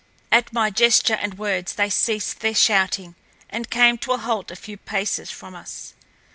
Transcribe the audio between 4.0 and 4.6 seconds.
a halt a